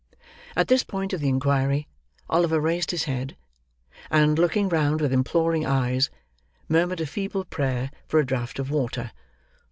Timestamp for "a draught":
8.19-8.57